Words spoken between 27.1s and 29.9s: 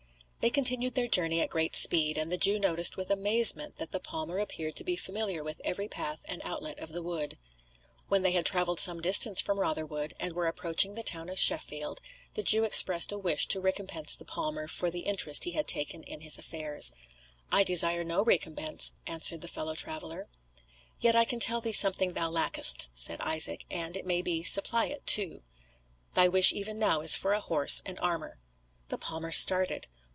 for a horse and armour." The palmer started.